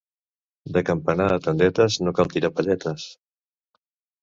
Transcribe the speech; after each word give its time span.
De 0.77 0.81
Campanar 0.89 1.27
a 1.35 1.43
Tendetes 1.49 1.99
no 2.07 2.15
cal 2.21 2.33
tirar 2.37 2.53
palletes. 2.57 3.07